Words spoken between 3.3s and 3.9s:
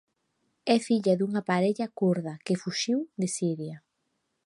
Siria.